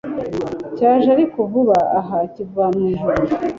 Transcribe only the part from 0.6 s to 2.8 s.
cyaje ariko vuba aha kiva